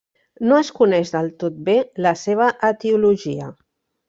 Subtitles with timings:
[0.51, 1.75] No es coneix del tot bé
[2.07, 3.53] la seva etiologia.